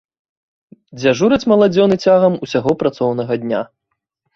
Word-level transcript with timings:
Дзяжураць 1.01 1.47
маладзёны 1.53 1.95
цягам 2.09 2.33
усяго 2.49 2.71
працоўнага 2.85 3.43
дня. 3.47 3.61